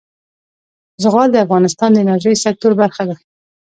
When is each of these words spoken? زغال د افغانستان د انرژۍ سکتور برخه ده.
زغال 1.03 1.29
د 1.31 1.37
افغانستان 1.45 1.89
د 1.93 1.97
انرژۍ 2.03 2.35
سکتور 2.45 2.71
برخه 2.81 3.03
ده. 3.09 3.15